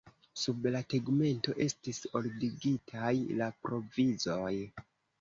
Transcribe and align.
Sub 0.43 0.63
la 0.75 0.79
tegmento 0.93 1.55
estis 1.67 2.01
ordigitaj 2.21 3.15
la 3.45 3.55
provizoj. 3.63 4.53